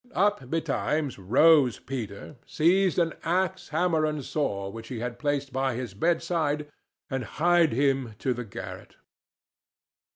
Up 0.15 0.49
betimes 0.49 1.19
rose 1.19 1.77
Peter, 1.77 2.35
seized 2.47 2.97
an 2.97 3.13
axe, 3.21 3.69
hammer 3.69 4.03
and 4.03 4.25
saw 4.25 4.67
which 4.67 4.87
he 4.87 4.97
had 4.97 5.19
placed 5.19 5.53
by 5.53 5.75
his 5.75 5.93
bedside, 5.93 6.67
and 7.11 7.23
hied 7.23 7.71
him 7.71 8.15
to 8.17 8.33
the 8.33 8.43
garret. 8.43 8.95